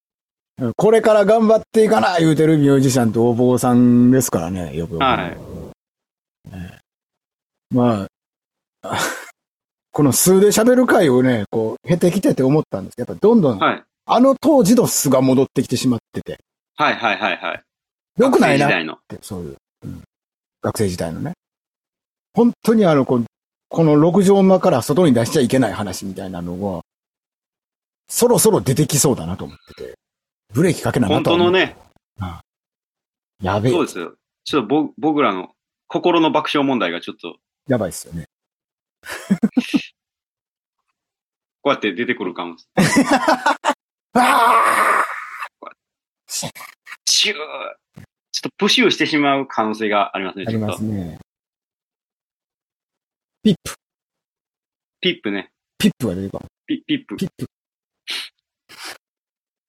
[0.78, 5.04] これから頑張っていかな言うてるミュージシャンとお坊さんですからね、よくよく。
[5.04, 5.38] はい
[6.54, 6.80] ええ
[7.76, 8.08] ま
[8.84, 8.98] あ、
[9.92, 13.84] この数で喋る回をね、こう、経てきてて思ったんですけど、やっぱどんどん、はい。
[14.06, 16.40] あの当時の素が戻ってきてしまってて、
[16.78, 17.64] はいはいはいはい。
[18.18, 18.98] よくないなっ学生時代の。
[19.08, 20.02] て、そういう、うん
[20.62, 21.34] 学生時代のね。
[22.34, 23.24] 本当にあの、こ
[23.72, 26.82] の六畳間から外に出しちゃいけない話みたいなのが、
[28.08, 29.96] そろそろ出てきそうだなと思ってて、
[30.54, 31.76] ブレーキかけなな本とは思う当のね、
[33.42, 34.16] やべえそう、ですよ。
[34.44, 35.50] ちょっとぼ僕らの
[35.88, 37.38] 心の爆笑問題がちょっと、
[37.68, 38.28] やばいっすよね。
[41.62, 42.58] こうやって出てくるかも。
[44.14, 45.04] あ
[46.28, 50.58] シューちょっとプシューしてしまう可能性がありますね、あり。
[50.58, 51.18] ますね。
[53.42, 53.74] ピップ、
[55.02, 55.50] ピップね。
[55.78, 56.46] ピップが出るかも。
[56.68, 57.16] ピピップ。
[57.16, 57.46] ピップ、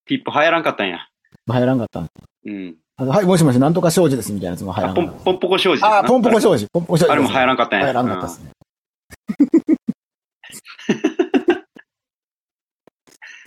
[0.06, 1.06] ピップ入らんかったんや。
[1.48, 2.08] 入らんかったん？
[2.46, 2.76] うん。
[2.96, 5.84] あのはい、もしもし、なんとか庄司ですみたいなやつも入らあ、んかっンポンポコ庄司。
[5.84, 7.12] あー、ポンポコ庄司、ポンポコ庄司。
[7.12, 7.86] あれも入らんかったんや。
[7.86, 8.50] 入らんかったっすね。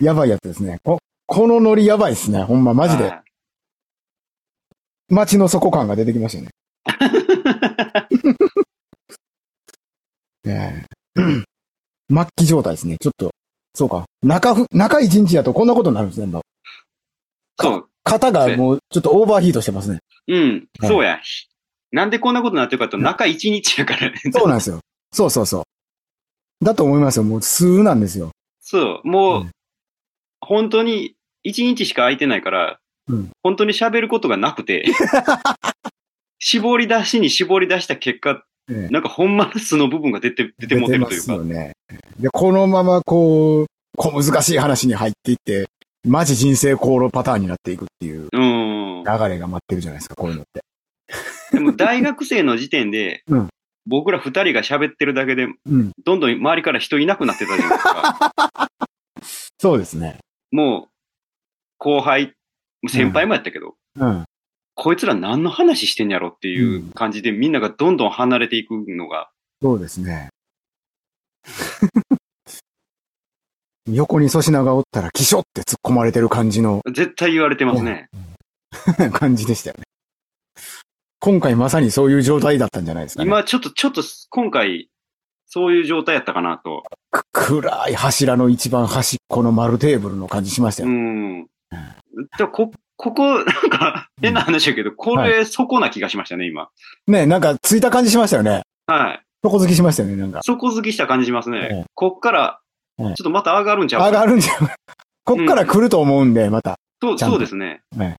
[0.00, 0.78] やばいやつですね。
[0.84, 2.42] ここのノリやばいっすね。
[2.42, 3.04] ほんま、マジで。
[3.04, 3.22] はい
[5.10, 6.50] 街の底感が出てきましたよね。
[10.44, 11.20] ねえ
[12.08, 12.96] 末期状態ですね。
[13.00, 13.32] ちょっと、
[13.74, 14.04] そうか。
[14.22, 16.40] 中ふ、中一日だとこんなことになるんですね。
[17.60, 17.88] そう。
[18.04, 20.00] 肩がもうちょっとオーバーヒートしてますね。
[20.28, 20.68] うん。
[20.78, 21.20] はいそうや。
[21.92, 24.20] なんでこんなことになってるかと、中一日やからね。
[24.32, 24.80] そうなんですよ。
[25.12, 25.60] そうそうそ
[26.60, 26.64] う。
[26.64, 27.24] だと思いますよ。
[27.24, 28.30] もう数なんですよ。
[28.60, 29.08] そう。
[29.08, 29.50] もう、うん
[30.42, 34.84] 本当に一日しか空いてないから、うん本当に喋ることがなくて、
[36.40, 41.44] 絞り出しに絞り出した結果、ええなんかほんまの素の部分が出て、出てもてるというか出てますよ。
[41.44, 41.72] ね。
[42.18, 45.66] で、このままこう、小難しい話に入っていって、
[46.06, 49.04] マジ人生航路パターンになっていくっていううん。
[49.04, 50.62] 流れが待ってるじゃないですか、こういうのって。
[51.52, 53.48] でも大学生の時点で、うん
[53.86, 55.90] 僕ら二人が喋ってるだけで、うん。
[56.04, 58.68] どんどん周りから人いなくなってたじゃないですか。
[59.58, 60.18] そうですね。
[60.52, 60.88] もう、
[61.78, 62.34] 後輩、
[62.88, 64.24] 先輩もやったけど、うん。
[64.74, 69.30] こいつら何の話してんやろっていう感じで、みんながどんどん離れていくのが、
[69.62, 70.28] そうですね。
[73.88, 78.08] 横に粗品がおったら、キショって突っ込まれてる感じの絶対言われてますね。
[79.12, 79.84] 感じでしたよね。
[81.18, 83.28] 今回まさにそういう状態だったんじゃないですかね。
[83.28, 84.88] 今ちょっと、ちょっと今回、
[85.46, 86.84] そういう状態やったかなと。
[87.10, 90.92] く暗い柱の一番端っこの丸テーブルの感じしましたうよ。
[90.92, 91.46] ん。
[92.38, 96.68] でこ、ここ、なんか、変な話やけど、これ、そこな気がしましたね、今。
[97.06, 98.62] ねなんかついた感じしましたよね。
[98.86, 99.22] はい。
[99.42, 100.42] 底付きしましたよね、なんか。
[100.42, 101.84] 底付きした感じしますええね。
[101.94, 102.59] こっから、
[103.00, 104.56] ちええょっとまた上がるんちゃう上がるんじゃん。
[105.24, 106.78] こっから来ると思うんで、また。
[107.00, 107.82] そう、そうですね。
[107.98, 108.16] え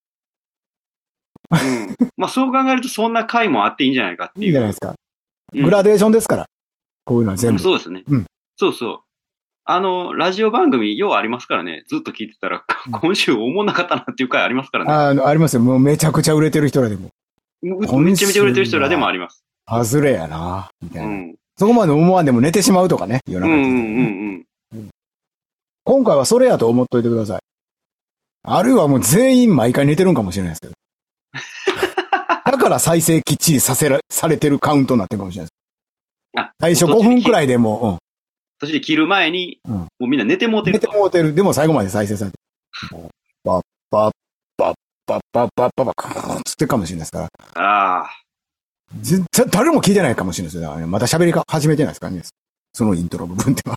[1.52, 1.96] うん。
[2.18, 4.46] まあ、そう考えると、そんな回もあっていいんじゃないかっていう。
[4.46, 4.90] いいじゃないですか。
[4.90, 4.96] うん
[5.64, 6.46] グラデーションですから。
[7.04, 7.60] こういうのは全部。
[7.60, 8.04] そうですね。
[8.08, 8.26] うん
[8.58, 9.00] そうそう。
[9.66, 11.84] あの、ラジオ番組、ようありますからね。
[11.88, 14.94] ずっと聞いてたら、うん今週思んなかったなっていう回ありますからね。
[14.94, 15.62] あの、ありますよ。
[15.62, 17.10] もうめちゃくちゃ売れてる人らでも。
[17.62, 19.44] めちゃめちゃ売れてる人らでもあります。
[19.70, 21.08] 外れやな、みたいな。
[21.10, 21.36] うん。
[21.58, 23.20] そこまで思わんでも寝てしまうとかね。
[23.28, 24.46] 夜中にうんうんうんうん。
[25.84, 27.40] 今回はそれやと思っといてください。
[28.44, 30.74] あるいはもう全員毎回寝てるんかもしれないですけど。
[32.52, 36.40] だから再生きっちりさせら、されてるカウントになってるかもしれないです。
[36.40, 38.00] あ、最初5分くらいでも
[38.60, 40.88] 途中で切る前に、うんもうみんな寝てもうてると。
[40.88, 41.34] てもうてる。
[41.34, 42.38] でも最後まで再生されて
[42.92, 43.10] る。
[43.44, 44.12] パッパッ
[44.58, 44.74] パッ
[45.08, 46.04] パッパッパッパッパ
[46.36, 47.62] ッつってるかもしれないですから。
[47.62, 48.10] ああ。
[49.00, 50.88] 絶対誰も聞いてないかもしれないですよ。
[50.88, 52.22] まだ喋りか始めてないですからね。
[52.74, 53.76] そのイントロ部分では。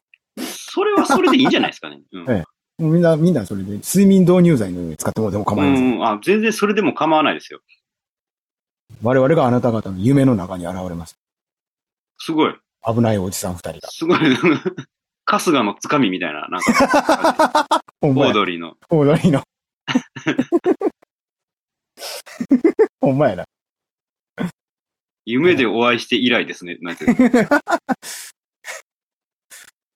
[0.75, 2.01] それはそれでいいんじゃないですかね。
[2.11, 2.31] うん。
[2.31, 2.45] え
[2.79, 5.87] もうみんな、みんなそれで睡眠導入剤のように使ってもらっても構いません。
[5.87, 7.61] うんうん、あ全然それでも構わないですよ。
[9.01, 11.17] 我々があなた方の夢の中に現れます。
[12.19, 12.55] すごい。
[12.85, 13.89] 危ないおじさん二人が。
[13.89, 14.19] すごい。
[15.27, 17.69] 春日のつかみみたいな、なんか、
[18.03, 18.13] オ。
[18.13, 18.77] ードリーの。
[18.91, 19.43] オードリーの。
[23.01, 23.45] ほんまやな。
[25.25, 26.77] 夢でお会いして以来ですね。
[26.81, 27.07] なんて。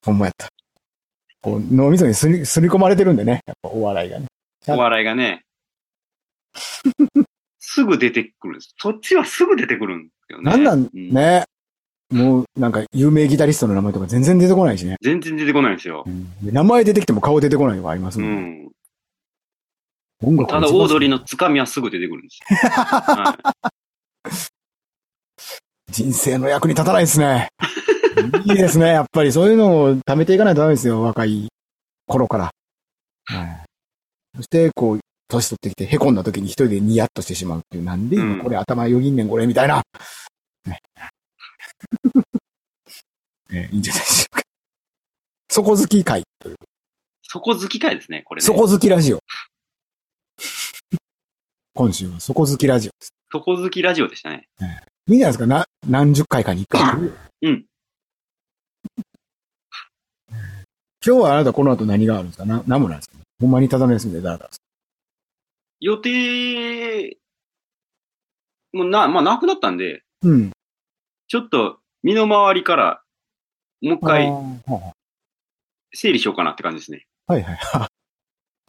[0.04, 0.48] ほんまやった。
[1.40, 3.40] こう脳みそにすり、すり込まれてるんでね。
[3.46, 4.26] やっぱお笑いがね。
[4.66, 5.42] お笑いがね。
[7.60, 8.58] すぐ出てくる。
[8.78, 10.50] そっちはすぐ出てくるんですよね。
[10.50, 10.84] なんなん？
[10.84, 11.44] うね。
[12.10, 14.96] もう、なんか、有名ギタリストの名前とか全然出てこないしね。
[15.02, 16.04] 全然出てこないんですよ。
[16.06, 18.64] うんで名前出てきても顔出てこないのがありますうもんね。
[18.64, 18.68] ん。
[20.22, 22.46] 音楽ただ、オードリーのつかみはすぐ出てくるんですよ。
[22.70, 23.68] はい
[25.90, 27.48] 人生の役に立たないですね。
[28.44, 28.88] いいですね。
[28.88, 31.02] やっぱりそういうのを貯めていかないとダメですよ。
[31.02, 31.48] 若い
[32.06, 32.50] 頃から。
[33.24, 33.64] はい。
[34.36, 37.84] そして、こう、年取ってきて、へこんだ時に一人でニヤッとしてしまうっていう。
[37.84, 39.82] なんで今うんこれ頭よぎんねん、これ、みたいな。
[40.66, 40.78] ね。
[43.50, 44.42] ねいいんじゃないでしょうか。
[45.50, 46.56] 底好き会という。
[47.22, 48.46] 底好き会ですね、これね。
[48.46, 49.20] 底好きラジオ。
[51.74, 53.12] 今週は底好きラジオです。
[53.30, 54.48] 底好きラジオでしたね。
[55.06, 56.82] いいんじゃないですかな、何十回かに一回。
[57.42, 57.66] うん。
[61.08, 62.44] 今日はあなたこの後何があるんですか？
[62.44, 64.50] な、何もないですかほんまにただの休みでだらだら。
[65.80, 67.16] 予定、
[68.74, 70.50] もうな、まあ、なくなったんで、うん。
[71.28, 73.02] ちょっと身の回りから、
[73.80, 74.92] もう一回あーは
[75.94, 77.06] 整理しようかなって感じですね。
[77.26, 77.58] あはいはい。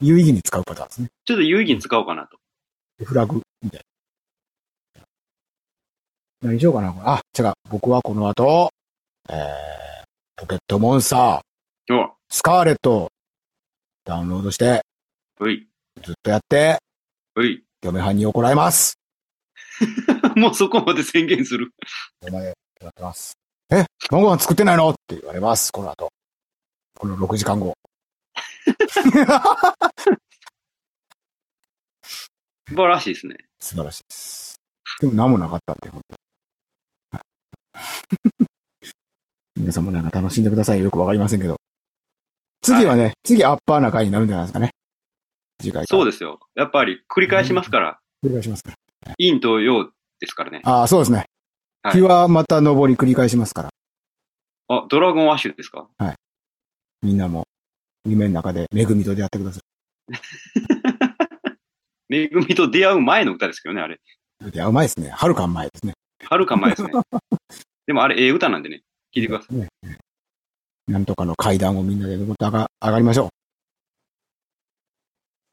[0.06, 1.10] 有意義に使うパターンですね。
[1.26, 2.38] ちょっと有意義に使おうかなと。
[3.04, 3.84] フラグみたい
[4.94, 5.02] な。
[6.40, 6.94] 何しようかな。
[7.04, 7.52] あ、違う。
[7.68, 8.70] 僕はこの後、
[9.28, 10.04] えー、
[10.36, 13.10] ポケットモンスター、おスカーレット、
[14.04, 14.82] ダウンロードして、
[15.40, 15.66] うい、
[16.04, 16.78] ずっとやって、
[17.34, 17.64] うい。
[17.82, 18.98] 嫁はんに怒られます。
[20.36, 21.72] もうそこまで宣言する。
[22.22, 22.54] お前、やっ
[22.94, 23.36] てます。
[23.72, 24.90] え晩ご飯作ってないの？
[24.90, 26.12] って言われます、この後。
[26.96, 27.74] この6時間後。
[32.68, 33.36] 素晴らしいですね。
[33.58, 34.60] 素晴らしいです。
[35.00, 36.20] でも何もなかったんで、本当に
[37.10, 37.20] は
[38.38, 38.46] い
[39.60, 40.80] 皆さんもなんか楽しんでください。
[40.80, 41.59] よくわかりませんけど。
[42.62, 44.70] 次はね、次アッパーな回になるんじゃないですかね。
[45.60, 46.40] 次回でそうですよ。
[46.54, 48.26] やっぱり繰り返しますから、す。
[48.26, 48.70] 繰り返しますか
[49.06, 49.14] ら。
[49.18, 50.60] 陰と陽ですからね。
[50.64, 51.18] ああ、そうですね。
[51.18, 53.70] はい日はまた登り繰り返しますから。
[54.68, 55.88] あ、ドラゴンワッシュですか？
[57.02, 57.44] みんなも、
[58.04, 59.60] 夢の中で恵みと出会ってくださ
[62.10, 63.98] めぐ みと出会う前の歌ですけどね、あれ。
[64.46, 64.50] い。
[64.50, 65.08] 出会う前ですね。
[65.08, 65.94] はるか前ですね。
[66.28, 66.90] はるか前ですね。
[67.86, 68.82] でもあれ、ええ歌なんでね。
[69.14, 69.56] 聞いてください。
[69.56, 69.68] ね
[70.90, 73.30] なんとかの階段をみんなで上が上がりましょ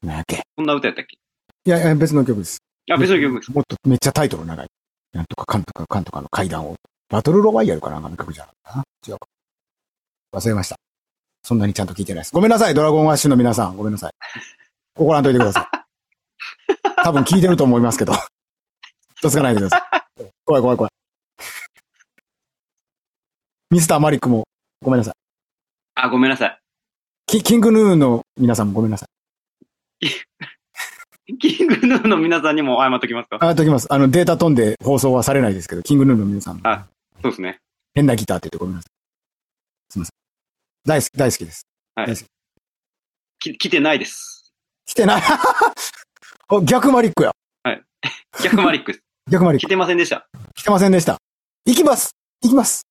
[0.02, 0.06] う。
[0.06, 0.42] なんやっけ？
[0.56, 1.16] こんな歌やったっけ？
[1.64, 2.58] いやいや、別の曲です。
[2.90, 3.52] あ、別の曲です。
[3.52, 4.66] もっとめっちゃタイトル長い。
[5.12, 6.74] なんとかかんとかかんとかの階段を。
[7.08, 8.84] バトルロワイヤルかなんかの曲じゃなかったな？
[9.06, 9.28] 違うか。
[10.32, 10.76] 忘れました。
[11.44, 12.34] そんなにちゃんと聞いてないです。
[12.34, 13.76] ごめんなさい、ドラゴンワッシュの皆さん。
[13.76, 14.12] ごめんなさい。
[14.96, 15.66] 怒らんといてください。
[17.04, 18.12] 多分聞いてると思いますけど。
[19.22, 20.24] とつかないでください。
[20.44, 20.92] 怖い怖い怖い。
[23.70, 24.44] ミスターマリックも
[24.82, 25.14] ごめんなさい。
[26.00, 26.58] あ、ごめんなさい。
[27.26, 29.06] キキングヌーの皆さんもごめんなさ
[30.00, 30.08] い。
[31.38, 33.38] キングヌーの皆さんにも謝っときますか？
[33.40, 33.92] あ、ときます。
[33.92, 36.86] あの、データ飛んで放送はされないですけど、キングヌーの皆さんもあ
[37.20, 37.58] そうですね。
[37.94, 38.92] 変なギターって言ってごめんなさい。
[39.90, 40.12] すみません。
[40.86, 41.66] 大好き、大好きです。
[43.40, 44.52] き来てないです。
[44.86, 45.22] 来てない。
[46.50, 47.32] お逆マリックや。
[48.42, 49.04] 逆マリックです。
[49.28, 49.68] 来 逆マリック。
[49.68, 50.28] てませんでした。
[50.54, 51.18] 来てませんでした。
[51.66, 52.14] 行きます。
[52.42, 52.86] 行きます。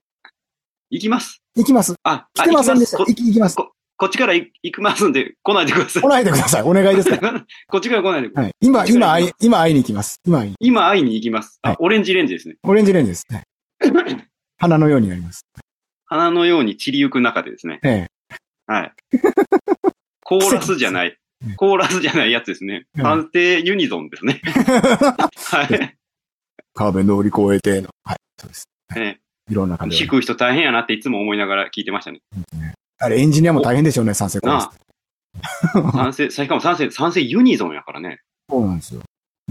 [0.90, 1.42] 行きます。
[1.58, 1.96] 行きます。
[2.04, 2.98] あ、来てませんでした。
[2.98, 3.56] あ行き行きます。
[3.56, 6.08] ここっちから行行きますんで、来ないでください来。
[6.08, 6.62] ないでください。
[6.62, 7.46] お願いですから。
[7.68, 8.44] こっちから来ないでください。
[8.46, 8.56] はい。
[8.62, 10.22] 今、今会い、今会いに行きます。
[10.24, 10.56] 今会いに。
[10.60, 11.60] 今会いに行きます。
[11.64, 12.58] あ、はいオレンジレンジですね。
[12.62, 13.26] オレンジレンジです。
[13.30, 13.44] はい
[14.60, 15.46] 花のようになります。
[16.06, 17.80] 花のように散りゆく中でですね。
[17.84, 18.36] ええ。
[18.68, 18.94] はい。
[20.24, 21.56] コーラスじゃないうん。
[21.56, 22.86] コーラスじゃないやつですね。
[22.96, 24.42] うん判定ユニゾンですね。
[24.44, 25.98] はい。
[26.74, 27.90] 壁乗り越えての。
[28.04, 28.18] はい。
[28.40, 28.68] そうです。
[28.96, 32.22] ねいろんな感じく人大変やなっていつも思いながら聞いてましたね。
[33.00, 34.70] あれ、エンジニアも大変でしょうね、賛成コーラス。
[35.94, 38.20] 賛成、しかも賛成、賛成ユニゾンやからね。
[38.50, 39.02] そうなんですよ。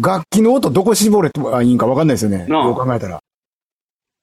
[0.00, 2.46] 楽器の音どこ絞ればいいんか分かんないですよね。
[2.48, 3.20] なあどう考えたら。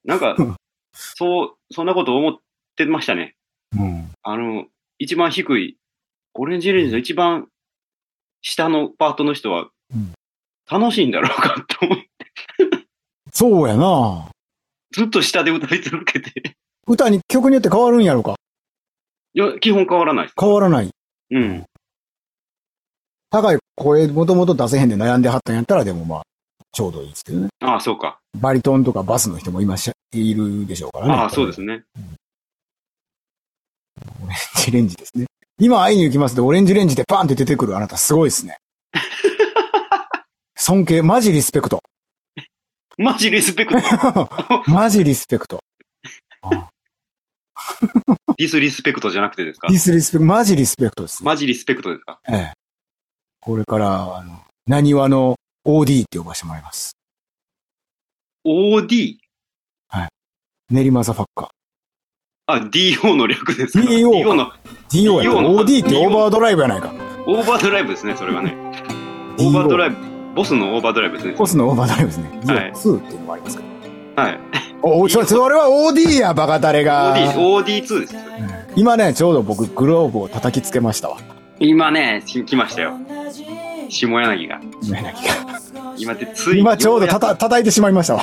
[0.04, 0.56] なんかうん、
[0.92, 2.38] そう、そんなこと思っ
[2.76, 3.34] てましたね。
[3.76, 4.10] うん。
[4.22, 4.66] あの、
[4.98, 5.76] 一番低い、
[6.34, 7.48] オレンジレンジの一番
[8.42, 10.14] 下のパートの人はうん、
[10.70, 12.06] 楽しいんだろうかと思って、
[13.32, 14.30] そうやな
[14.94, 16.54] ずっと下で歌い続けて。
[16.86, 18.36] 歌に、曲によって変わるんやろか？
[19.34, 20.34] いや、基本変わらないです。
[20.40, 20.90] 変わらない。
[21.30, 21.64] うん。
[23.30, 26.22] 高い声もともと出せへんで悩んではったんやったら、でもまあ、
[26.70, 27.48] ちょうどいいですけどね。
[27.60, 28.20] ああ、そうか。
[28.40, 31.14] バリトンとかバスの人もいましいるでしょうからね。
[31.14, 31.82] ああ、そうですね。
[34.22, 35.26] オレンジレンジですね。
[35.58, 38.56] 今会いに行きますで、オレンジレンジでパーンって出てくるあなたすごいですね。
[40.56, 41.80] 尊敬、マジリスペクト。
[42.98, 44.30] マジリスペクト。
[44.70, 45.60] マジリスペクト。
[48.38, 49.68] ディ スリスペクトじゃなくてですか？
[49.68, 51.26] ディスリスペクト、マジリスペクトですね。
[51.26, 52.20] マジリスペクトですか？
[52.28, 52.52] ええ。
[53.40, 55.36] これから、あの、何話の
[55.66, 56.92] OD って呼ばせてもらいます。
[58.46, 59.16] ?OD?
[60.70, 61.50] 練馬ザファッカ
[62.46, 64.52] あ、DO の略ですか？DO か DO のー。
[64.88, 66.90] DO や DO の OD ってオーバードライブやないか。
[67.26, 68.54] オーバードライブですね、それはね。
[69.38, 69.96] オーバードライブ、
[70.34, 71.34] ボスのオーバードライブですね。
[71.34, 72.28] ボスのオーバードライブですね。
[72.54, 74.22] はい DO2 っていうのもありますけど。
[74.22, 74.40] はい。
[74.82, 77.16] お、おそそれは OD や、バカタレが。
[77.16, 78.14] OD、OD2 です。
[78.76, 81.18] 今ね、ちょうど僕、グローブを叩きつけましたわ。
[81.60, 82.94] 今ね、し来ましたよ。
[83.88, 84.60] 下柳が。
[84.82, 84.98] 今
[85.96, 88.22] 今ってつい今ちょうどたた叩いてしまいましたわ。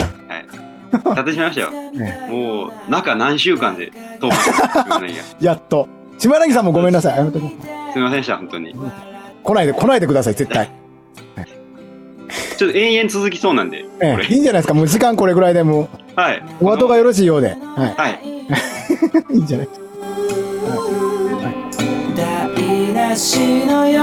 [0.92, 1.72] く立ってしまいましたよ。
[1.92, 5.24] ねもう、中何週間で通った下柳が。
[5.40, 5.88] やっと、
[6.18, 7.16] 島柳さんもごめんなさい。
[7.16, 7.22] す
[7.96, 8.76] みませんでした、本当に。
[9.44, 10.70] 来ないで、来ないでください、絶対。
[12.62, 14.26] ちょっと延々続きそうなんで、こええ、れ。
[14.28, 14.74] いいんじゃないですか？
[14.76, 16.44] もう時間これぐらいでもはい。
[16.62, 17.50] う、お後がよろしいようで。
[17.50, 18.20] ははい。
[18.24, 19.34] い。
[19.36, 19.68] いいんじゃない？
[22.16, 24.02] 台無しの夜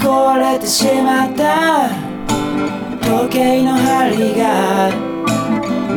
[0.00, 1.90] 壊れてしまった
[3.06, 4.90] 時計の針が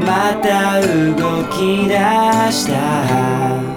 [0.06, 1.96] また動き出
[2.52, 3.77] した